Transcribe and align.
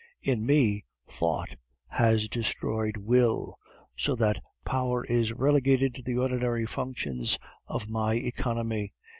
In 0.23 0.47
me 0.47 0.83
Thought 1.07 1.57
has 1.89 2.27
destroyed 2.27 2.97
Will, 2.97 3.59
so 3.95 4.15
that 4.15 4.41
Power 4.65 5.05
is 5.05 5.31
relegated 5.31 5.93
to 5.93 6.01
the 6.01 6.17
ordinary 6.17 6.65
functions 6.65 7.37
of 7.67 7.87
my 7.87 8.15
economy. 8.15 8.95